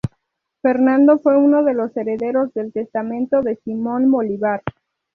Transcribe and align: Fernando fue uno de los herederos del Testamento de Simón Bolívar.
Fernando 0.63 1.19
fue 1.19 1.37
uno 1.37 1.63
de 1.63 1.75
los 1.75 1.95
herederos 1.95 2.51
del 2.55 2.73
Testamento 2.73 3.43
de 3.43 3.57
Simón 3.57 4.09
Bolívar. 4.09 4.63